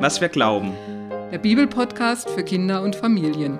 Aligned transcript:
was 0.00 0.20
wir 0.20 0.28
glauben. 0.28 0.72
Der 1.32 1.38
Bibelpodcast 1.38 2.30
für 2.30 2.44
Kinder 2.44 2.82
und 2.82 2.94
Familien. 2.94 3.58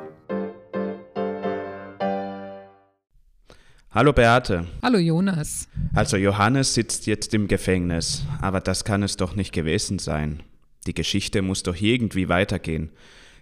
Hallo 3.90 4.12
Beate. 4.12 4.66
Hallo 4.82 4.98
Jonas. 4.98 5.68
Also 5.94 6.16
Johannes 6.16 6.74
sitzt 6.74 7.06
jetzt 7.06 7.34
im 7.34 7.48
Gefängnis, 7.48 8.22
aber 8.40 8.60
das 8.60 8.84
kann 8.84 9.02
es 9.02 9.16
doch 9.16 9.34
nicht 9.34 9.52
gewesen 9.52 9.98
sein. 9.98 10.42
Die 10.86 10.94
Geschichte 10.94 11.42
muss 11.42 11.64
doch 11.64 11.74
irgendwie 11.74 12.28
weitergehen. 12.28 12.92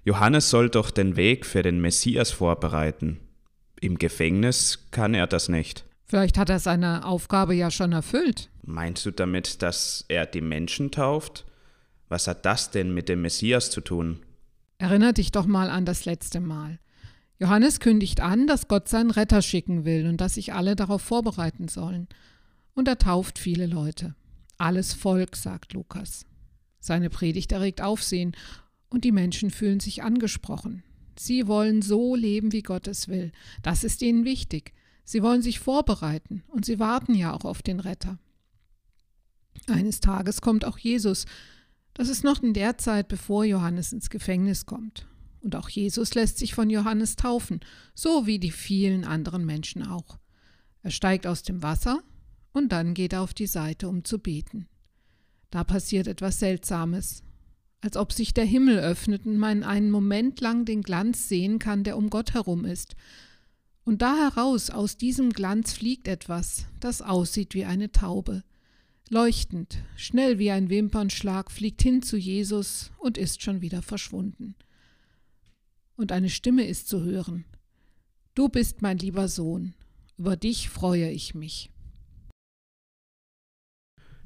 Johannes 0.05 0.49
soll 0.49 0.71
doch 0.71 0.91
den 0.91 1.17
Weg 1.17 1.45
für 1.45 1.63
den 1.63 1.81
Messias 1.81 2.31
vorbereiten. 2.31 3.19
Im 3.79 3.99
Gefängnis 3.99 4.89
kann 4.91 5.13
er 5.13 5.27
das 5.27 5.51
nicht. 5.51 5.85
Vielleicht 6.07 6.39
hat 6.39 6.49
er 6.49 6.61
seine 6.61 7.05
Aufgabe 7.05 7.55
ja 7.55 7.71
schon 7.71 7.93
erfüllt. 7.93 8.49
Meinst 8.63 9.05
du 9.05 9.11
damit, 9.11 9.61
dass 9.61 10.05
er 10.09 10.25
die 10.25 10.41
Menschen 10.41 10.91
tauft? 10.93 11.45
Was 12.09 12.29
hat 12.29 12.45
das 12.45 12.71
denn 12.71 12.95
mit 12.95 13.09
dem 13.09 13.23
Messias 13.23 13.71
zu 13.71 13.81
tun? 13.81 14.21
Erinner 14.79 15.13
dich 15.13 15.33
doch 15.33 15.47
mal 15.47 15.71
an 15.71 15.85
das 15.85 16.05
letzte 16.05 16.41
Mal. 16.41 16.79
Johannes 17.39 17.81
kündigt 17.81 18.21
an, 18.21 18.47
dass 18.47 18.69
Gott 18.69 18.89
seinen 18.89 19.11
Retter 19.11 19.43
schicken 19.43 19.85
will 19.85 20.07
und 20.07 20.21
dass 20.21 20.35
sich 20.35 20.55
alle 20.55 20.77
darauf 20.77 21.03
vorbereiten 21.03 21.69
sollen. 21.69 22.09
Und 22.75 22.89
er 22.89 22.99
tauft 22.99 23.39
viele 23.39 23.67
Leute. 23.67 24.15
Alles 24.59 24.95
Volk, 24.95 25.37
sagt 25.37 25.75
Lukas. 25.75 26.25
Seine 26.81 27.11
Predigt 27.11 27.53
erregt 27.53 27.83
Aufsehen 27.83 28.33
und 28.89 29.05
die 29.05 29.13
Menschen 29.13 29.51
fühlen 29.51 29.81
sich 29.81 30.03
angesprochen. 30.03 30.83
Sie 31.19 31.47
wollen 31.47 31.83
so 31.83 32.15
leben, 32.15 32.53
wie 32.53 32.63
Gott 32.63 32.87
es 32.87 33.09
will. 33.09 33.33
Das 33.63 33.85
ist 33.85 34.03
ihnen 34.03 34.25
wichtig. 34.25 34.73
Sie 35.05 35.23
wollen 35.23 35.43
sich 35.43 35.59
vorbereiten 35.59 36.43
und 36.49 36.65
sie 36.65 36.79
warten 36.79 37.15
ja 37.15 37.33
auch 37.33 37.45
auf 37.45 37.63
den 37.63 37.81
Retter. 37.81 38.19
Eines 39.69 40.01
Tages 40.01 40.41
kommt 40.41 40.65
auch 40.65 40.79
Jesus. 40.79 41.27
Das 41.97 42.09
ist 42.09 42.25
noch 42.25 42.43
in 42.43 42.53
der 42.53 42.77
Zeit, 42.77 43.09
bevor 43.09 43.45
Johannes 43.45 43.93
ins 43.93 44.11
Gefängnis 44.11 44.67
kommt. 44.67 45.07
Und 45.41 45.57
auch 45.57 45.69
Jesus 45.69 46.15
lässt 46.15 46.39
sich 46.39 46.55
von 46.55 46.69
Johannes 46.69 47.17
taufen, 47.17 47.61
so 47.95 48.27
wie 48.27 48.39
die 48.39 48.51
vielen 48.51 49.05
anderen 49.05 49.47
Menschen 49.47 49.87
auch. 49.87 50.19
Er 50.83 50.91
steigt 50.91 51.27
aus 51.27 51.43
dem 51.43 51.63
Wasser 51.63 52.03
und 52.53 52.71
dann 52.71 52.95
geht 52.95 53.13
er 53.15 53.23
auf 53.23 53.33
die 53.33 53.47
Seite, 53.47 53.89
um 53.89 54.05
zu 54.05 54.19
beten. 54.19 54.69
Da 55.51 55.65
passiert 55.65 56.07
etwas 56.07 56.39
Seltsames 56.39 57.23
als 57.81 57.97
ob 57.97 58.13
sich 58.13 58.35
der 58.35 58.45
Himmel 58.45 58.79
öffnet 58.79 59.27
und 59.27 59.39
man 59.39 59.63
einen 59.63 59.91
Moment 59.91 60.41
lang 60.41 60.65
den 60.65 60.83
Glanz 60.83 61.29
sehen 61.29 61.61
kann, 61.61 61.85
der 61.85 61.97
um 61.97 62.11
Gott 62.11 62.35
herum 62.35 62.65
ist. 62.65 62.97
Und 63.85 64.03
da 64.03 64.17
heraus, 64.17 64.71
aus 64.71 64.97
diesem 64.97 65.31
Glanz 65.31 65.73
fliegt 65.73 66.09
etwas, 66.09 66.67
das 66.81 67.01
aussieht 67.01 67.55
wie 67.55 67.65
eine 67.65 67.93
Taube. 67.93 68.43
Leuchtend, 69.09 69.79
schnell 69.95 70.41
wie 70.41 70.51
ein 70.51 70.69
Wimpernschlag, 70.69 71.53
fliegt 71.53 71.81
hin 71.81 72.03
zu 72.03 72.17
Jesus 72.17 72.91
und 72.99 73.17
ist 73.17 73.41
schon 73.41 73.61
wieder 73.61 73.81
verschwunden. 73.81 74.57
Und 75.97 76.11
eine 76.11 76.29
Stimme 76.29 76.67
ist 76.67 76.89
zu 76.89 77.03
hören. 77.05 77.45
Du 78.35 78.49
bist 78.49 78.83
mein 78.83 78.99
lieber 78.99 79.29
Sohn, 79.29 79.75
über 80.19 80.37
dich 80.37 80.69
freue 80.69 81.11
ich 81.11 81.35
mich. 81.35 81.71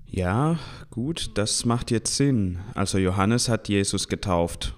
Ja, 0.06 0.58
gut, 0.90 1.32
das 1.34 1.64
macht 1.64 1.90
jetzt 1.90 2.16
Sinn. 2.16 2.58
Also 2.74 2.98
Johannes 2.98 3.48
hat 3.48 3.68
Jesus 3.68 4.08
getauft. 4.08 4.74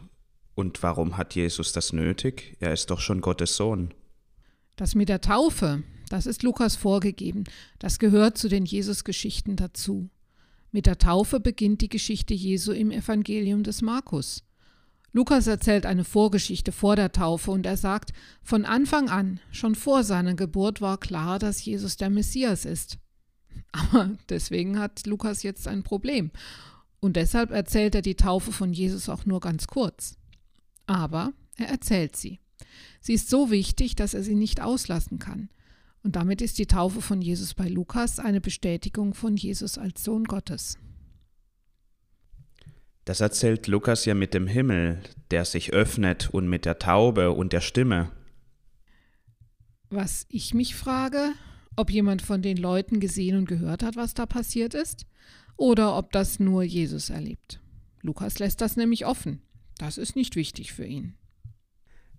Und 0.54 0.82
warum 0.82 1.16
hat 1.16 1.34
Jesus 1.34 1.72
das 1.72 1.92
nötig? 1.92 2.56
Er 2.60 2.72
ist 2.72 2.90
doch 2.90 3.00
schon 3.00 3.20
Gottes 3.22 3.56
Sohn. 3.56 3.94
Das 4.76 4.94
mit 4.94 5.08
der 5.08 5.20
Taufe, 5.22 5.84
das 6.12 6.26
ist 6.26 6.42
Lukas 6.42 6.76
vorgegeben. 6.76 7.44
Das 7.78 7.98
gehört 7.98 8.36
zu 8.36 8.50
den 8.50 8.66
Jesus-Geschichten 8.66 9.56
dazu. 9.56 10.10
Mit 10.70 10.84
der 10.84 10.98
Taufe 10.98 11.40
beginnt 11.40 11.80
die 11.80 11.88
Geschichte 11.88 12.34
Jesu 12.34 12.72
im 12.72 12.90
Evangelium 12.90 13.62
des 13.62 13.80
Markus. 13.80 14.44
Lukas 15.12 15.46
erzählt 15.46 15.86
eine 15.86 16.04
Vorgeschichte 16.04 16.70
vor 16.70 16.96
der 16.96 17.12
Taufe 17.12 17.50
und 17.50 17.64
er 17.64 17.78
sagt, 17.78 18.12
von 18.42 18.66
Anfang 18.66 19.08
an, 19.08 19.40
schon 19.52 19.74
vor 19.74 20.04
seiner 20.04 20.34
Geburt 20.34 20.82
war 20.82 20.98
klar, 20.98 21.38
dass 21.38 21.64
Jesus 21.64 21.96
der 21.96 22.10
Messias 22.10 22.66
ist. 22.66 22.98
Aber 23.72 24.10
deswegen 24.28 24.78
hat 24.78 25.06
Lukas 25.06 25.42
jetzt 25.42 25.66
ein 25.66 25.82
Problem. 25.82 26.30
Und 27.00 27.16
deshalb 27.16 27.50
erzählt 27.50 27.94
er 27.94 28.02
die 28.02 28.16
Taufe 28.16 28.52
von 28.52 28.74
Jesus 28.74 29.08
auch 29.08 29.24
nur 29.24 29.40
ganz 29.40 29.66
kurz. 29.66 30.18
Aber 30.84 31.32
er 31.56 31.70
erzählt 31.70 32.16
sie. 32.16 32.38
Sie 33.00 33.14
ist 33.14 33.30
so 33.30 33.50
wichtig, 33.50 33.96
dass 33.96 34.12
er 34.12 34.22
sie 34.22 34.34
nicht 34.34 34.60
auslassen 34.60 35.18
kann. 35.18 35.48
Und 36.02 36.16
damit 36.16 36.42
ist 36.42 36.58
die 36.58 36.66
Taufe 36.66 37.00
von 37.00 37.22
Jesus 37.22 37.54
bei 37.54 37.68
Lukas 37.68 38.18
eine 38.18 38.40
Bestätigung 38.40 39.14
von 39.14 39.36
Jesus 39.36 39.78
als 39.78 40.02
Sohn 40.02 40.24
Gottes. 40.24 40.78
Das 43.04 43.20
erzählt 43.20 43.66
Lukas 43.66 44.04
ja 44.04 44.14
mit 44.14 44.34
dem 44.34 44.46
Himmel, 44.46 45.00
der 45.30 45.44
sich 45.44 45.72
öffnet 45.72 46.30
und 46.30 46.48
mit 46.48 46.64
der 46.64 46.78
Taube 46.78 47.32
und 47.32 47.52
der 47.52 47.60
Stimme. 47.60 48.10
Was 49.90 50.26
ich 50.28 50.54
mich 50.54 50.74
frage, 50.74 51.32
ob 51.76 51.90
jemand 51.90 52.22
von 52.22 52.42
den 52.42 52.56
Leuten 52.56 53.00
gesehen 53.00 53.36
und 53.36 53.46
gehört 53.46 53.82
hat, 53.82 53.96
was 53.96 54.14
da 54.14 54.26
passiert 54.26 54.74
ist, 54.74 55.06
oder 55.56 55.96
ob 55.96 56.12
das 56.12 56.40
nur 56.40 56.62
Jesus 56.62 57.10
erlebt. 57.10 57.60
Lukas 58.00 58.38
lässt 58.38 58.60
das 58.60 58.76
nämlich 58.76 59.06
offen. 59.06 59.42
Das 59.78 59.98
ist 59.98 60.16
nicht 60.16 60.36
wichtig 60.36 60.72
für 60.72 60.84
ihn. 60.84 61.14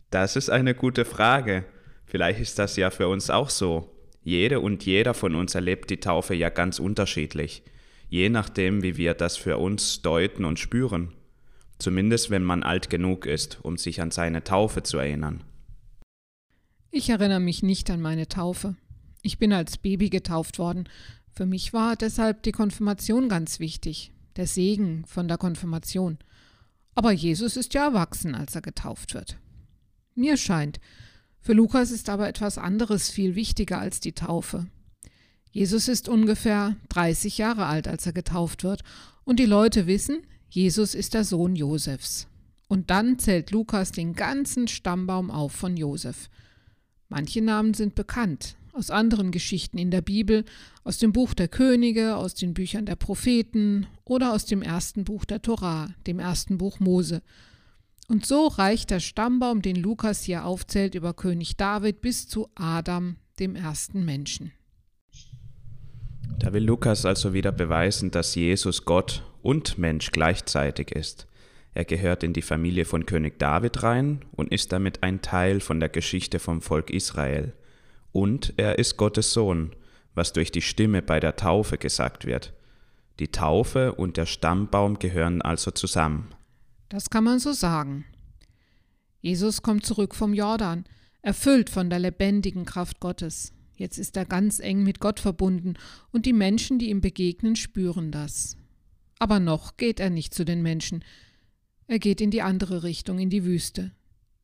Das 0.09 0.35
ist 0.35 0.49
eine 0.49 0.75
gute 0.75 1.05
Frage. 1.05 1.65
Vielleicht 2.13 2.39
ist 2.39 2.59
das 2.59 2.75
ja 2.75 2.91
für 2.91 3.07
uns 3.07 3.31
auch 3.31 3.49
so. 3.49 3.89
Jede 4.21 4.59
und 4.59 4.85
jeder 4.85 5.15
von 5.15 5.33
uns 5.33 5.55
erlebt 5.55 5.89
die 5.89 5.99
Taufe 5.99 6.35
ja 6.35 6.49
ganz 6.49 6.77
unterschiedlich, 6.77 7.63
je 8.07 8.29
nachdem, 8.29 8.83
wie 8.83 8.97
wir 8.97 9.15
das 9.15 9.35
für 9.35 9.57
uns 9.57 10.03
deuten 10.03 10.45
und 10.45 10.59
spüren. 10.59 11.11
Zumindest 11.79 12.29
wenn 12.29 12.43
man 12.43 12.61
alt 12.61 12.91
genug 12.91 13.25
ist, 13.25 13.57
um 13.63 13.77
sich 13.77 13.99
an 13.99 14.11
seine 14.11 14.43
Taufe 14.43 14.83
zu 14.83 14.99
erinnern. 14.99 15.43
Ich 16.91 17.09
erinnere 17.09 17.39
mich 17.39 17.63
nicht 17.63 17.89
an 17.89 17.99
meine 17.99 18.27
Taufe. 18.27 18.75
Ich 19.23 19.39
bin 19.39 19.51
als 19.51 19.79
Baby 19.79 20.11
getauft 20.11 20.59
worden. 20.59 20.87
Für 21.31 21.47
mich 21.47 21.73
war 21.73 21.95
deshalb 21.95 22.43
die 22.43 22.51
Konfirmation 22.51 23.27
ganz 23.27 23.59
wichtig, 23.59 24.11
der 24.35 24.45
Segen 24.45 25.03
von 25.07 25.27
der 25.27 25.39
Konfirmation. 25.39 26.19
Aber 26.93 27.11
Jesus 27.11 27.57
ist 27.57 27.73
ja 27.73 27.85
erwachsen, 27.87 28.35
als 28.35 28.53
er 28.53 28.61
getauft 28.61 29.15
wird. 29.15 29.39
Mir 30.13 30.37
scheint, 30.37 30.79
für 31.43 31.53
Lukas 31.53 31.91
ist 31.91 32.09
aber 32.09 32.29
etwas 32.29 32.57
anderes 32.57 33.11
viel 33.11 33.35
wichtiger 33.35 33.77
als 33.77 33.99
die 33.99 34.13
Taufe. 34.13 34.65
Jesus 35.51 35.89
ist 35.89 36.07
ungefähr 36.07 36.77
30 36.87 37.37
Jahre 37.37 37.65
alt, 37.65 37.87
als 37.87 38.05
er 38.05 38.13
getauft 38.13 38.63
wird, 38.63 38.83
und 39.25 39.39
die 39.39 39.45
Leute 39.45 39.85
wissen, 39.85 40.23
Jesus 40.49 40.95
ist 40.95 41.13
der 41.13 41.25
Sohn 41.25 41.55
Josefs. 41.55 42.27
Und 42.69 42.89
dann 42.89 43.19
zählt 43.19 43.51
Lukas 43.51 43.91
den 43.91 44.13
ganzen 44.13 44.69
Stammbaum 44.69 45.29
auf 45.29 45.51
von 45.51 45.75
Josef. 45.75 46.29
Manche 47.09 47.41
Namen 47.41 47.73
sind 47.73 47.93
bekannt, 47.93 48.55
aus 48.71 48.89
anderen 48.89 49.31
Geschichten 49.31 49.77
in 49.77 49.91
der 49.91 50.01
Bibel, 50.01 50.45
aus 50.85 50.97
dem 50.97 51.11
Buch 51.11 51.33
der 51.33 51.49
Könige, 51.49 52.15
aus 52.15 52.35
den 52.35 52.53
Büchern 52.53 52.85
der 52.85 52.95
Propheten 52.95 53.85
oder 54.05 54.33
aus 54.33 54.45
dem 54.45 54.61
ersten 54.61 55.03
Buch 55.03 55.25
der 55.25 55.41
Torah, 55.41 55.89
dem 56.07 56.19
ersten 56.19 56.57
Buch 56.57 56.79
Mose. 56.79 57.21
Und 58.13 58.27
so 58.27 58.45
reicht 58.45 58.91
der 58.91 58.99
Stammbaum, 58.99 59.63
den 59.63 59.75
Lukas 59.75 60.21
hier 60.21 60.45
aufzählt, 60.45 60.93
über 60.93 61.15
König 61.15 61.57
David 61.57 61.99
bis 62.01 62.27
zu 62.27 62.47
Adam, 62.53 63.15
dem 63.39 63.55
ersten 63.55 64.05
Menschen. 64.05 64.51
Da 66.37 66.53
will 66.53 66.63
Lukas 66.63 67.07
also 67.07 67.33
wieder 67.33 67.51
beweisen, 67.51 68.11
dass 68.11 68.35
Jesus 68.35 68.85
Gott 68.85 69.23
und 69.41 69.79
Mensch 69.79 70.11
gleichzeitig 70.11 70.91
ist. 70.91 71.25
Er 71.73 71.85
gehört 71.85 72.21
in 72.21 72.33
die 72.33 72.43
Familie 72.43 72.85
von 72.85 73.07
König 73.07 73.39
David 73.39 73.81
rein 73.81 74.23
und 74.33 74.51
ist 74.51 74.71
damit 74.71 75.01
ein 75.01 75.23
Teil 75.23 75.59
von 75.59 75.79
der 75.79 75.89
Geschichte 75.89 76.37
vom 76.37 76.61
Volk 76.61 76.91
Israel 76.91 77.53
und 78.11 78.53
er 78.57 78.77
ist 78.77 78.95
Gottes 78.95 79.33
Sohn, 79.33 79.71
was 80.13 80.33
durch 80.33 80.51
die 80.51 80.61
Stimme 80.61 81.01
bei 81.01 81.19
der 81.19 81.35
Taufe 81.35 81.79
gesagt 81.79 82.27
wird. 82.27 82.53
Die 83.17 83.29
Taufe 83.29 83.93
und 83.93 84.17
der 84.17 84.27
Stammbaum 84.27 84.99
gehören 84.99 85.41
also 85.41 85.71
zusammen. 85.71 86.27
Das 86.89 87.09
kann 87.09 87.23
man 87.23 87.39
so 87.39 87.53
sagen. 87.53 88.05
Jesus 89.23 89.61
kommt 89.61 89.85
zurück 89.85 90.15
vom 90.15 90.33
Jordan, 90.33 90.83
erfüllt 91.21 91.69
von 91.69 91.89
der 91.89 91.99
lebendigen 91.99 92.65
Kraft 92.65 92.99
Gottes. 92.99 93.53
Jetzt 93.73 93.97
ist 93.97 94.17
er 94.17 94.25
ganz 94.25 94.59
eng 94.59 94.83
mit 94.83 94.99
Gott 94.99 95.21
verbunden 95.21 95.75
und 96.11 96.25
die 96.25 96.33
Menschen, 96.33 96.77
die 96.77 96.89
ihm 96.89 96.99
begegnen, 96.99 97.55
spüren 97.55 98.11
das. 98.11 98.57
Aber 99.19 99.39
noch 99.39 99.77
geht 99.77 100.01
er 100.01 100.09
nicht 100.09 100.33
zu 100.33 100.43
den 100.43 100.61
Menschen. 100.61 101.05
Er 101.87 101.99
geht 101.99 102.19
in 102.19 102.31
die 102.31 102.41
andere 102.41 102.83
Richtung, 102.83 103.17
in 103.17 103.29
die 103.29 103.45
Wüste. 103.45 103.93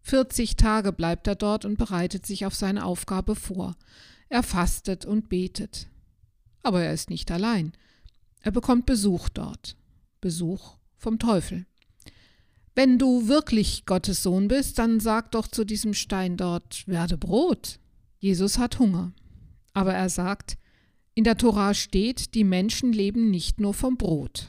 40 0.04 0.56
Tage 0.56 0.94
bleibt 0.94 1.28
er 1.28 1.36
dort 1.36 1.66
und 1.66 1.78
bereitet 1.78 2.26
sich 2.26 2.46
auf 2.46 2.56
seine 2.56 2.86
Aufgabe 2.86 3.36
vor. 3.36 3.76
Er 4.30 4.44
fastet 4.44 5.06
und 5.06 5.28
betet. 5.28 5.90
Aber 6.64 6.82
er 6.82 6.94
ist 6.94 7.10
nicht 7.10 7.30
allein. 7.32 7.74
Er 8.40 8.52
bekommt 8.52 8.86
Besuch 8.86 9.28
dort. 9.28 9.76
Besuch 10.22 10.78
vom 10.96 11.20
Teufel. 11.20 11.66
Wenn 12.80 12.98
du 12.98 13.28
wirklich 13.28 13.86
Gottes 13.86 14.24
Sohn 14.24 14.48
bist, 14.48 14.80
dann 14.80 15.02
sag 15.02 15.32
doch 15.32 15.50
zu 15.50 15.66
diesem 15.66 15.94
Stein 15.94 16.38
dort, 16.38 16.88
werde 16.88 17.18
Brot. 17.18 17.78
Jesus 18.20 18.58
hat 18.58 18.80
Hunger. 18.80 19.12
Aber 19.74 19.94
er 19.94 20.08
sagt, 20.08 20.58
in 21.14 21.26
der 21.26 21.36
Tora 21.36 21.74
steht, 21.74 22.36
die 22.36 22.46
Menschen 22.46 22.94
leben 22.94 23.32
nicht 23.32 23.60
nur 23.60 23.74
vom 23.74 23.98
Brot. 23.98 24.48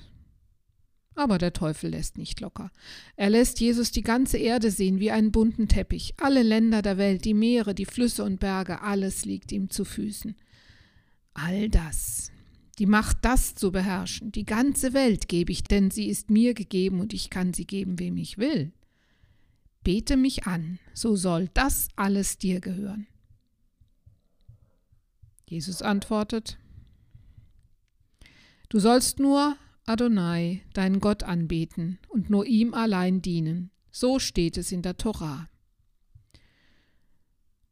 Aber 1.17 1.39
der 1.39 1.53
Teufel 1.53 1.91
lässt 1.91 2.19
nicht 2.19 2.41
locker. 2.41 2.71
Er 3.17 3.31
lässt 3.31 3.59
Jesus 3.59 3.91
die 3.91 4.03
ganze 4.03 4.39
Erde 4.39 4.71
sehen 4.71 5.01
wie 5.01 5.11
einen 5.11 5.33
bunten 5.33 5.67
Teppich. 5.67 6.15
Alle 6.19 6.45
Länder 6.45 6.83
der 6.83 6.99
Welt, 6.99 7.25
die 7.25 7.35
Meere, 7.35 7.75
die 7.75 7.85
Flüsse 7.85 8.23
und 8.23 8.39
Berge, 8.39 8.81
alles 8.81 9.25
liegt 9.25 9.51
ihm 9.51 9.71
zu 9.71 9.85
Füßen. 9.85 10.37
All 11.35 11.69
das, 11.69 12.31
die 12.81 12.87
Macht, 12.87 13.19
das 13.21 13.55
zu 13.55 13.73
beherrschen, 13.73 14.33
die 14.33 14.47
ganze 14.47 14.95
Welt 14.95 15.29
gebe 15.29 15.53
ich, 15.53 15.63
denn 15.63 15.91
sie 15.91 16.09
ist 16.09 16.31
mir 16.31 16.55
gegeben 16.55 17.01
und 17.01 17.13
ich 17.13 17.29
kann 17.29 17.53
sie 17.53 17.67
geben, 17.67 17.99
wem 17.99 18.17
ich 18.17 18.39
will. 18.39 18.73
Bete 19.85 20.17
mich 20.17 20.47
an, 20.47 20.79
so 20.95 21.15
soll 21.15 21.51
das 21.53 21.89
alles 21.97 22.39
dir 22.39 22.61
gehören. 22.61 23.07
Jesus 25.47 25.83
antwortet, 25.83 26.59
Du 28.71 28.79
sollst 28.79 29.19
nur 29.19 29.59
Adonai, 29.85 30.63
deinen 30.73 31.01
Gott, 31.01 31.23
anbeten 31.23 31.99
und 32.09 32.31
nur 32.31 32.47
ihm 32.47 32.73
allein 32.73 33.21
dienen. 33.21 33.71
So 33.91 34.19
steht 34.19 34.57
es 34.57 34.73
in 34.73 34.81
der 34.81 34.97
Torah. 34.97 35.51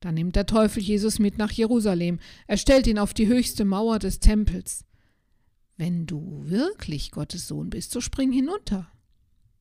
Dann 0.01 0.17
nimmt 0.17 0.37
der 0.37 0.45
Teufel 0.45 0.83
Jesus 0.83 1.19
mit 1.19 1.39
nach 1.39 1.53
Jerusalem. 1.53 2.19
Er 2.47 2.59
stellt 2.59 2.87
ihn 2.87 2.99
auf 2.99 3.15
die 3.15 3.27
höchste 3.27 3.65
Mauer 3.65 3.99
des 3.99 4.21
Tempels. 4.21 4.85
Wenn 5.79 6.07
du 6.07 6.43
wirklich 6.45 7.13
Gottes 7.13 7.47
Sohn 7.47 7.71
bist, 7.71 7.93
so 7.93 8.01
spring 8.01 8.33
hinunter. 8.33 8.91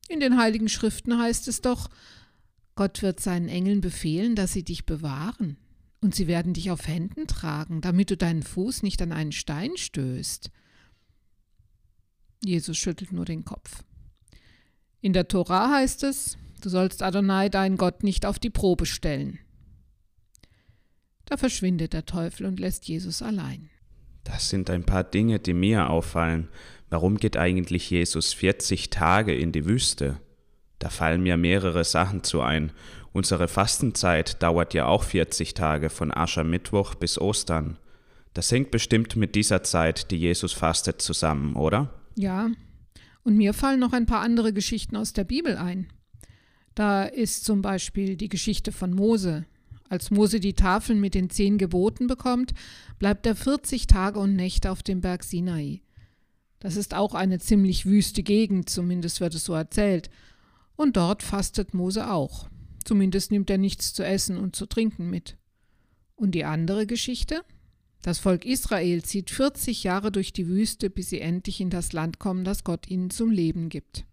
In 0.08 0.18
den 0.18 0.36
heiligen 0.36 0.68
Schriften 0.68 1.16
heißt 1.16 1.46
es 1.46 1.60
doch, 1.60 1.88
Gott 2.74 3.02
wird 3.02 3.20
seinen 3.20 3.48
Engeln 3.48 3.80
befehlen, 3.80 4.34
dass 4.34 4.52
sie 4.52 4.64
dich 4.64 4.84
bewahren, 4.84 5.56
und 6.00 6.14
sie 6.14 6.26
werden 6.26 6.54
dich 6.54 6.70
auf 6.70 6.86
Händen 6.86 7.26
tragen, 7.28 7.80
damit 7.80 8.10
du 8.10 8.16
deinen 8.16 8.42
Fuß 8.42 8.82
nicht 8.82 9.00
an 9.00 9.12
einen 9.12 9.32
Stein 9.32 9.76
stößt. 9.76 10.50
Jesus 12.44 12.76
schüttelt 12.76 13.12
nur 13.12 13.24
den 13.24 13.44
Kopf. 13.44 13.84
In 15.00 15.12
der 15.12 15.28
Tora 15.28 15.70
heißt 15.70 16.02
es, 16.02 16.36
du 16.60 16.68
sollst 16.68 17.02
Adonai 17.02 17.48
deinen 17.48 17.76
Gott 17.76 18.02
nicht 18.02 18.26
auf 18.26 18.40
die 18.40 18.50
Probe 18.50 18.86
stellen. 18.86 19.38
Da 21.26 21.36
verschwindet 21.36 21.92
der 21.92 22.06
Teufel 22.06 22.46
und 22.46 22.58
lässt 22.58 22.88
Jesus 22.88 23.22
allein. 23.22 23.70
Das 24.30 24.50
sind 24.50 24.68
ein 24.68 24.84
paar 24.84 25.04
Dinge, 25.04 25.38
die 25.38 25.54
mir 25.54 25.88
auffallen. 25.88 26.48
Warum 26.90 27.16
geht 27.16 27.38
eigentlich 27.38 27.88
Jesus 27.88 28.34
40 28.34 28.90
Tage 28.90 29.34
in 29.34 29.52
die 29.52 29.64
Wüste? 29.64 30.20
Da 30.78 30.90
fallen 30.90 31.22
mir 31.22 31.38
mehrere 31.38 31.82
Sachen 31.82 32.22
zu 32.22 32.42
ein. 32.42 32.72
Unsere 33.12 33.48
Fastenzeit 33.48 34.42
dauert 34.42 34.74
ja 34.74 34.86
auch 34.86 35.02
40 35.02 35.54
Tage 35.54 35.88
von 35.88 36.12
Aschermittwoch 36.12 36.94
bis 36.94 37.18
Ostern. 37.18 37.78
Das 38.34 38.52
hängt 38.52 38.70
bestimmt 38.70 39.16
mit 39.16 39.34
dieser 39.34 39.62
Zeit, 39.62 40.10
die 40.10 40.18
Jesus 40.18 40.52
fastet, 40.52 41.00
zusammen, 41.00 41.56
oder? 41.56 41.94
Ja, 42.14 42.50
und 43.24 43.36
mir 43.36 43.54
fallen 43.54 43.80
noch 43.80 43.94
ein 43.94 44.06
paar 44.06 44.20
andere 44.20 44.52
Geschichten 44.52 44.94
aus 44.94 45.14
der 45.14 45.24
Bibel 45.24 45.56
ein. 45.56 45.88
Da 46.74 47.04
ist 47.04 47.46
zum 47.46 47.62
Beispiel 47.62 48.16
die 48.16 48.28
Geschichte 48.28 48.72
von 48.72 48.92
Mose. 48.92 49.46
Als 49.88 50.10
Mose 50.10 50.40
die 50.40 50.54
Tafeln 50.54 51.00
mit 51.00 51.14
den 51.14 51.30
zehn 51.30 51.58
Geboten 51.58 52.06
bekommt, 52.06 52.52
bleibt 52.98 53.26
er 53.26 53.34
40 53.34 53.86
Tage 53.86 54.18
und 54.18 54.36
Nächte 54.36 54.70
auf 54.70 54.82
dem 54.82 55.00
Berg 55.00 55.24
Sinai. 55.24 55.82
Das 56.60 56.76
ist 56.76 56.94
auch 56.94 57.14
eine 57.14 57.38
ziemlich 57.38 57.86
wüste 57.86 58.22
Gegend, 58.22 58.68
zumindest 58.68 59.20
wird 59.20 59.34
es 59.34 59.44
so 59.44 59.54
erzählt. 59.54 60.10
Und 60.76 60.96
dort 60.96 61.22
fastet 61.22 61.74
Mose 61.74 62.10
auch. 62.10 62.48
Zumindest 62.84 63.30
nimmt 63.30 63.50
er 63.50 63.58
nichts 63.58 63.94
zu 63.94 64.04
essen 64.04 64.36
und 64.36 64.56
zu 64.56 64.66
trinken 64.66 65.08
mit. 65.08 65.36
Und 66.16 66.32
die 66.32 66.44
andere 66.44 66.86
Geschichte? 66.86 67.42
Das 68.02 68.18
Volk 68.18 68.44
Israel 68.44 69.02
zieht 69.02 69.30
40 69.30 69.84
Jahre 69.84 70.12
durch 70.12 70.32
die 70.32 70.46
Wüste, 70.48 70.90
bis 70.90 71.10
sie 71.10 71.20
endlich 71.20 71.60
in 71.60 71.70
das 71.70 71.92
Land 71.92 72.18
kommen, 72.18 72.44
das 72.44 72.64
Gott 72.64 72.88
ihnen 72.88 73.10
zum 73.10 73.30
Leben 73.30 73.68
gibt. 73.68 74.04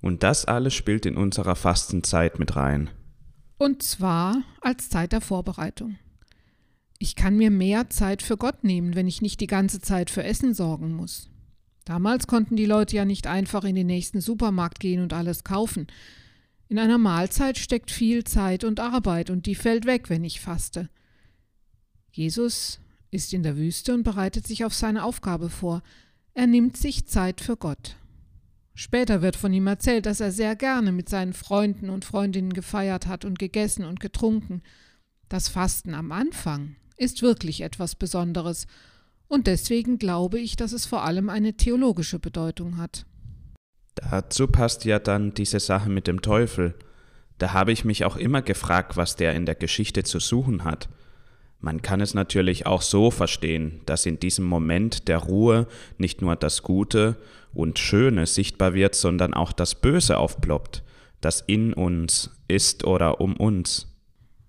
Und 0.00 0.22
das 0.22 0.44
alles 0.44 0.74
spielt 0.74 1.06
in 1.06 1.16
unserer 1.16 1.56
Fastenzeit 1.56 2.38
mit 2.38 2.56
rein. 2.56 2.90
Und 3.62 3.80
zwar 3.84 4.42
als 4.60 4.88
Zeit 4.88 5.12
der 5.12 5.20
Vorbereitung. 5.20 5.96
Ich 6.98 7.14
kann 7.14 7.36
mir 7.36 7.52
mehr 7.52 7.90
Zeit 7.90 8.20
für 8.20 8.36
Gott 8.36 8.64
nehmen, 8.64 8.96
wenn 8.96 9.06
ich 9.06 9.22
nicht 9.22 9.40
die 9.40 9.46
ganze 9.46 9.80
Zeit 9.80 10.10
für 10.10 10.24
Essen 10.24 10.52
sorgen 10.52 10.92
muss. 10.92 11.30
Damals 11.84 12.26
konnten 12.26 12.56
die 12.56 12.66
Leute 12.66 12.96
ja 12.96 13.04
nicht 13.04 13.28
einfach 13.28 13.62
in 13.62 13.76
den 13.76 13.86
nächsten 13.86 14.20
Supermarkt 14.20 14.80
gehen 14.80 15.00
und 15.00 15.12
alles 15.12 15.44
kaufen. 15.44 15.86
In 16.66 16.80
einer 16.80 16.98
Mahlzeit 16.98 17.56
steckt 17.56 17.92
viel 17.92 18.24
Zeit 18.24 18.64
und 18.64 18.80
Arbeit 18.80 19.30
und 19.30 19.46
die 19.46 19.54
fällt 19.54 19.86
weg, 19.86 20.10
wenn 20.10 20.24
ich 20.24 20.40
faste. 20.40 20.90
Jesus 22.10 22.80
ist 23.12 23.32
in 23.32 23.44
der 23.44 23.56
Wüste 23.56 23.94
und 23.94 24.02
bereitet 24.02 24.44
sich 24.44 24.64
auf 24.64 24.74
seine 24.74 25.04
Aufgabe 25.04 25.50
vor. 25.50 25.84
Er 26.34 26.48
nimmt 26.48 26.76
sich 26.76 27.06
Zeit 27.06 27.40
für 27.40 27.56
Gott. 27.56 27.94
Später 28.74 29.20
wird 29.22 29.36
von 29.36 29.52
ihm 29.52 29.66
erzählt, 29.66 30.06
dass 30.06 30.20
er 30.20 30.32
sehr 30.32 30.56
gerne 30.56 30.92
mit 30.92 31.08
seinen 31.08 31.34
Freunden 31.34 31.90
und 31.90 32.04
Freundinnen 32.04 32.52
gefeiert 32.52 33.06
hat 33.06 33.24
und 33.24 33.38
gegessen 33.38 33.84
und 33.84 34.00
getrunken. 34.00 34.62
Das 35.28 35.48
Fasten 35.48 35.94
am 35.94 36.12
Anfang 36.12 36.76
ist 36.96 37.22
wirklich 37.22 37.60
etwas 37.60 37.94
Besonderes, 37.94 38.66
und 39.28 39.46
deswegen 39.46 39.96
glaube 39.96 40.38
ich, 40.38 40.56
dass 40.56 40.72
es 40.72 40.84
vor 40.84 41.04
allem 41.04 41.30
eine 41.30 41.54
theologische 41.54 42.18
Bedeutung 42.18 42.76
hat. 42.76 43.06
Dazu 43.94 44.46
passt 44.46 44.84
ja 44.84 44.98
dann 44.98 45.32
diese 45.32 45.58
Sache 45.58 45.88
mit 45.88 46.06
dem 46.06 46.20
Teufel. 46.20 46.74
Da 47.38 47.54
habe 47.54 47.72
ich 47.72 47.86
mich 47.86 48.04
auch 48.04 48.16
immer 48.16 48.42
gefragt, 48.42 48.98
was 48.98 49.16
der 49.16 49.34
in 49.34 49.46
der 49.46 49.54
Geschichte 49.54 50.04
zu 50.04 50.20
suchen 50.20 50.64
hat. 50.64 50.90
Man 51.62 51.80
kann 51.80 52.00
es 52.00 52.12
natürlich 52.12 52.66
auch 52.66 52.82
so 52.82 53.12
verstehen, 53.12 53.80
dass 53.86 54.04
in 54.04 54.18
diesem 54.18 54.44
Moment 54.44 55.06
der 55.06 55.18
Ruhe 55.18 55.68
nicht 55.96 56.20
nur 56.20 56.34
das 56.34 56.64
Gute 56.64 57.16
und 57.54 57.78
Schöne 57.78 58.26
sichtbar 58.26 58.74
wird, 58.74 58.96
sondern 58.96 59.32
auch 59.32 59.52
das 59.52 59.76
Böse 59.76 60.18
aufploppt, 60.18 60.82
das 61.20 61.40
in 61.40 61.72
uns 61.72 62.30
ist 62.48 62.84
oder 62.84 63.20
um 63.20 63.36
uns. 63.36 63.86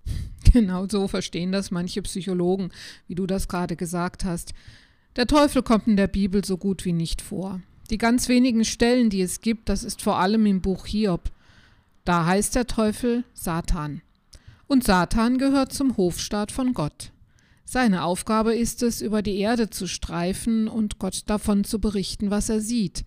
Genau 0.52 0.86
so 0.88 1.08
verstehen 1.08 1.52
das 1.52 1.70
manche 1.70 2.02
Psychologen, 2.02 2.70
wie 3.08 3.14
du 3.14 3.26
das 3.26 3.48
gerade 3.48 3.76
gesagt 3.76 4.24
hast. 4.24 4.52
Der 5.16 5.26
Teufel 5.26 5.62
kommt 5.62 5.88
in 5.88 5.96
der 5.96 6.06
Bibel 6.06 6.44
so 6.44 6.58
gut 6.58 6.84
wie 6.84 6.92
nicht 6.92 7.22
vor. 7.22 7.62
Die 7.90 7.96
ganz 7.96 8.28
wenigen 8.28 8.64
Stellen, 8.64 9.08
die 9.08 9.22
es 9.22 9.40
gibt, 9.40 9.70
das 9.70 9.82
ist 9.82 10.02
vor 10.02 10.18
allem 10.18 10.44
im 10.44 10.60
Buch 10.60 10.86
Hiob. 10.86 11.30
Da 12.04 12.26
heißt 12.26 12.54
der 12.54 12.66
Teufel 12.66 13.24
Satan. 13.32 14.02
Und 14.66 14.84
Satan 14.84 15.38
gehört 15.38 15.72
zum 15.72 15.96
Hofstaat 15.96 16.52
von 16.52 16.74
Gott. 16.74 17.12
Seine 17.64 18.04
Aufgabe 18.04 18.54
ist 18.54 18.82
es, 18.82 19.00
über 19.00 19.22
die 19.22 19.38
Erde 19.38 19.70
zu 19.70 19.86
streifen 19.86 20.68
und 20.68 20.98
Gott 20.98 21.22
davon 21.26 21.64
zu 21.64 21.80
berichten, 21.80 22.30
was 22.30 22.48
er 22.48 22.60
sieht, 22.60 23.04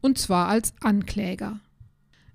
und 0.00 0.18
zwar 0.18 0.48
als 0.48 0.74
Ankläger. 0.80 1.60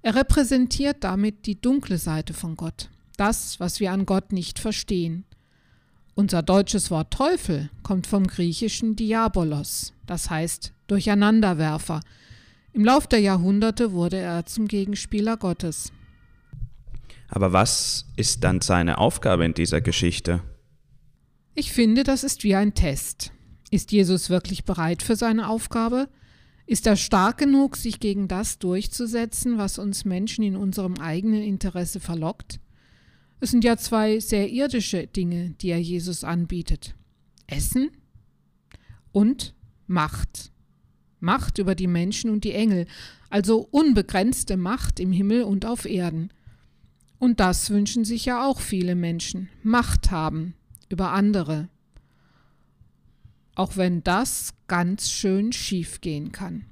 Er 0.01 0.15
repräsentiert 0.15 1.03
damit 1.03 1.45
die 1.45 1.59
dunkle 1.59 1.97
Seite 1.97 2.33
von 2.33 2.55
Gott, 2.55 2.89
das, 3.17 3.59
was 3.59 3.79
wir 3.79 3.91
an 3.91 4.05
Gott 4.05 4.31
nicht 4.31 4.59
verstehen. 4.59 5.25
Unser 6.15 6.41
deutsches 6.41 6.89
Wort 6.89 7.11
Teufel 7.11 7.69
kommt 7.83 8.07
vom 8.07 8.25
griechischen 8.25 8.95
Diabolos, 8.95 9.93
das 10.05 10.29
heißt 10.29 10.73
Durcheinanderwerfer. 10.87 11.99
Im 12.73 12.85
Lauf 12.85 13.07
der 13.07 13.19
Jahrhunderte 13.19 13.91
wurde 13.91 14.17
er 14.17 14.45
zum 14.45 14.67
Gegenspieler 14.67 15.37
Gottes. 15.37 15.91
Aber 17.27 17.53
was 17.53 18.05
ist 18.15 18.43
dann 18.43 18.61
seine 18.61 18.97
Aufgabe 18.97 19.45
in 19.45 19.53
dieser 19.53 19.81
Geschichte? 19.81 20.41
Ich 21.53 21.71
finde, 21.71 22.03
das 22.03 22.23
ist 22.23 22.43
wie 22.43 22.55
ein 22.55 22.73
Test. 22.73 23.31
Ist 23.71 23.91
Jesus 23.91 24.29
wirklich 24.29 24.63
bereit 24.63 25.01
für 25.01 25.15
seine 25.15 25.49
Aufgabe? 25.49 26.07
Ist 26.65 26.85
er 26.85 26.95
stark 26.95 27.37
genug, 27.37 27.77
sich 27.77 27.99
gegen 27.99 28.27
das 28.27 28.59
durchzusetzen, 28.59 29.57
was 29.57 29.77
uns 29.77 30.05
Menschen 30.05 30.43
in 30.43 30.55
unserem 30.55 30.95
eigenen 30.95 31.41
Interesse 31.41 31.99
verlockt? 31.99 32.59
Es 33.39 33.51
sind 33.51 33.63
ja 33.63 33.77
zwei 33.77 34.19
sehr 34.19 34.49
irdische 34.49 35.07
Dinge, 35.07 35.51
die 35.61 35.69
er 35.69 35.81
Jesus 35.81 36.23
anbietet. 36.23 36.95
Essen 37.47 37.91
und 39.11 39.53
Macht. 39.87 40.51
Macht 41.19 41.57
über 41.57 41.73
die 41.73 41.87
Menschen 41.87 42.29
und 42.29 42.43
die 42.43 42.53
Engel, 42.53 42.85
also 43.29 43.67
unbegrenzte 43.71 44.57
Macht 44.57 44.99
im 44.99 45.11
Himmel 45.11 45.43
und 45.43 45.65
auf 45.65 45.85
Erden. 45.85 46.29
Und 47.19 47.39
das 47.39 47.69
wünschen 47.69 48.05
sich 48.05 48.25
ja 48.25 48.45
auch 48.45 48.59
viele 48.59 48.95
Menschen, 48.95 49.49
Macht 49.63 50.11
haben 50.11 50.53
über 50.89 51.11
andere. 51.11 51.69
Auch 53.55 53.75
wenn 53.75 54.03
das 54.03 54.53
ganz 54.67 55.09
schön 55.09 55.51
schief 55.51 56.01
gehen 56.01 56.31
kann. 56.31 56.65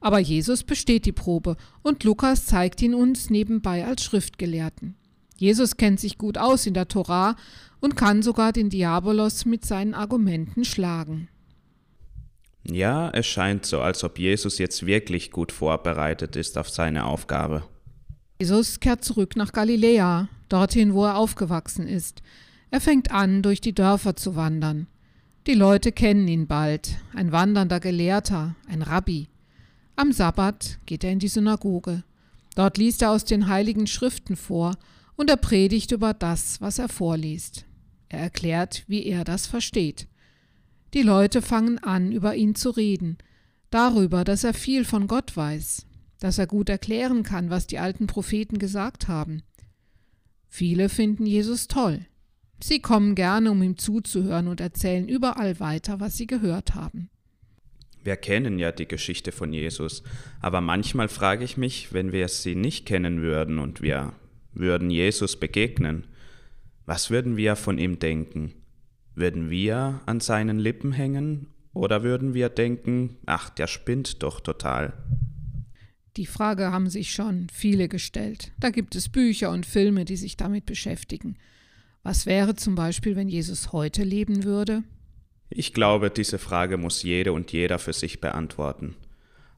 Aber 0.00 0.18
Jesus 0.18 0.64
besteht 0.64 1.06
die 1.06 1.12
Probe 1.12 1.56
und 1.82 2.04
Lukas 2.04 2.44
zeigt 2.46 2.82
ihn 2.82 2.94
uns 2.94 3.30
nebenbei 3.30 3.86
als 3.86 4.02
Schriftgelehrten. 4.02 4.96
Jesus 5.36 5.76
kennt 5.76 6.00
sich 6.00 6.18
gut 6.18 6.38
aus 6.38 6.66
in 6.66 6.74
der 6.74 6.88
Torah 6.88 7.36
und 7.80 7.96
kann 7.96 8.22
sogar 8.22 8.52
den 8.52 8.68
Diabolos 8.68 9.44
mit 9.44 9.64
seinen 9.64 9.94
Argumenten 9.94 10.64
schlagen. 10.64 11.28
Ja, 12.64 13.10
es 13.10 13.26
scheint 13.26 13.66
so, 13.66 13.80
als 13.80 14.04
ob 14.04 14.18
Jesus 14.18 14.58
jetzt 14.58 14.86
wirklich 14.86 15.30
gut 15.30 15.50
vorbereitet 15.50 16.36
ist 16.36 16.58
auf 16.58 16.68
seine 16.68 17.06
Aufgabe. 17.06 17.64
Jesus 18.42 18.80
kehrt 18.80 19.04
zurück 19.04 19.36
nach 19.36 19.52
Galiläa, 19.52 20.28
dorthin, 20.48 20.94
wo 20.94 21.04
er 21.04 21.16
aufgewachsen 21.16 21.86
ist. 21.86 22.22
Er 22.72 22.80
fängt 22.80 23.12
an, 23.12 23.40
durch 23.40 23.60
die 23.60 23.72
Dörfer 23.72 24.16
zu 24.16 24.34
wandern. 24.34 24.88
Die 25.46 25.54
Leute 25.54 25.92
kennen 25.92 26.26
ihn 26.26 26.48
bald, 26.48 26.98
ein 27.14 27.30
wandernder 27.30 27.78
Gelehrter, 27.78 28.56
ein 28.66 28.82
Rabbi. 28.82 29.28
Am 29.94 30.10
Sabbat 30.10 30.80
geht 30.86 31.04
er 31.04 31.12
in 31.12 31.20
die 31.20 31.28
Synagoge. 31.28 32.02
Dort 32.56 32.78
liest 32.78 33.02
er 33.02 33.12
aus 33.12 33.24
den 33.24 33.46
heiligen 33.46 33.86
Schriften 33.86 34.34
vor 34.34 34.74
und 35.14 35.30
er 35.30 35.36
predigt 35.36 35.92
über 35.92 36.12
das, 36.12 36.60
was 36.60 36.80
er 36.80 36.88
vorliest. 36.88 37.64
Er 38.08 38.18
erklärt, 38.18 38.82
wie 38.88 39.06
er 39.06 39.22
das 39.22 39.46
versteht. 39.46 40.08
Die 40.94 41.02
Leute 41.02 41.42
fangen 41.42 41.78
an, 41.78 42.10
über 42.10 42.34
ihn 42.34 42.56
zu 42.56 42.70
reden, 42.70 43.18
darüber, 43.70 44.24
dass 44.24 44.42
er 44.42 44.52
viel 44.52 44.84
von 44.84 45.06
Gott 45.06 45.36
weiß, 45.36 45.86
dass 46.22 46.38
er 46.38 46.46
gut 46.46 46.68
erklären 46.68 47.24
kann, 47.24 47.50
was 47.50 47.66
die 47.66 47.80
alten 47.80 48.06
Propheten 48.06 48.58
gesagt 48.58 49.08
haben. 49.08 49.42
Viele 50.48 50.88
finden 50.88 51.26
Jesus 51.26 51.66
toll. 51.66 52.06
Sie 52.62 52.78
kommen 52.78 53.16
gerne, 53.16 53.50
um 53.50 53.60
ihm 53.60 53.76
zuzuhören 53.76 54.46
und 54.46 54.60
erzählen 54.60 55.08
überall 55.08 55.58
weiter, 55.58 55.98
was 55.98 56.16
sie 56.16 56.28
gehört 56.28 56.76
haben. 56.76 57.10
Wir 58.04 58.14
kennen 58.14 58.60
ja 58.60 58.70
die 58.70 58.86
Geschichte 58.86 59.32
von 59.32 59.52
Jesus, 59.52 60.04
aber 60.40 60.60
manchmal 60.60 61.08
frage 61.08 61.44
ich 61.44 61.56
mich, 61.56 61.92
wenn 61.92 62.12
wir 62.12 62.28
sie 62.28 62.54
nicht 62.54 62.86
kennen 62.86 63.20
würden 63.20 63.58
und 63.58 63.82
wir 63.82 64.12
würden 64.52 64.90
Jesus 64.90 65.40
begegnen, 65.40 66.06
was 66.86 67.10
würden 67.10 67.36
wir 67.36 67.56
von 67.56 67.78
ihm 67.78 67.98
denken? 67.98 68.54
Würden 69.16 69.50
wir 69.50 70.02
an 70.06 70.20
seinen 70.20 70.60
Lippen 70.60 70.92
hängen 70.92 71.48
oder 71.74 72.04
würden 72.04 72.32
wir 72.32 72.48
denken, 72.48 73.16
ach, 73.26 73.50
der 73.50 73.66
spinnt 73.66 74.22
doch 74.22 74.38
total? 74.38 74.92
Die 76.16 76.26
Frage 76.26 76.70
haben 76.70 76.90
sich 76.90 77.12
schon 77.12 77.48
viele 77.52 77.88
gestellt. 77.88 78.52
Da 78.60 78.70
gibt 78.70 78.94
es 78.94 79.08
Bücher 79.08 79.50
und 79.50 79.64
Filme, 79.64 80.04
die 80.04 80.16
sich 80.16 80.36
damit 80.36 80.66
beschäftigen. 80.66 81.36
Was 82.02 82.26
wäre 82.26 82.54
zum 82.54 82.74
Beispiel, 82.74 83.16
wenn 83.16 83.28
Jesus 83.28 83.72
heute 83.72 84.02
leben 84.02 84.44
würde? 84.44 84.82
Ich 85.48 85.72
glaube, 85.72 86.10
diese 86.10 86.38
Frage 86.38 86.76
muss 86.76 87.02
jede 87.02 87.32
und 87.32 87.52
jeder 87.52 87.78
für 87.78 87.92
sich 87.92 88.20
beantworten. 88.20 88.96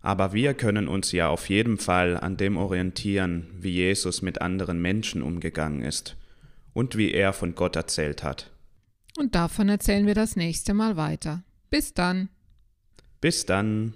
Aber 0.00 0.32
wir 0.32 0.54
können 0.54 0.87
uns 0.87 1.12
ja 1.12 1.28
auf 1.28 1.49
jeden 1.49 1.78
Fall 1.78 2.18
an 2.18 2.37
dem 2.37 2.56
orientieren, 2.56 3.46
wie 3.58 3.70
Jesus 3.70 4.23
mit 4.23 4.42
anderen 4.42 4.80
Menschen 4.82 5.23
umgegangen 5.23 5.82
ist 5.82 6.16
und 6.75 6.96
wie 6.96 7.12
er 7.12 7.32
von 7.32 7.54
Gott 7.54 7.75
erzählt 7.75 8.23
hat. 8.23 8.50
Und 9.16 9.34
davon 9.34 9.68
erzählen 9.68 10.06
wir 10.06 10.14
das 10.14 10.37
nächste 10.37 10.75
Mal 10.75 10.96
weiter. 10.96 11.42
Bis 11.70 11.94
dann. 11.94 12.28
Bis 13.20 13.46
dann. 13.46 13.94